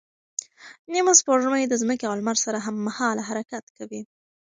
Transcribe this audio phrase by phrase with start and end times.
[0.91, 4.01] نیمه سپوږمۍ د ځمکې او لمر سره هممهاله حرکت کوي.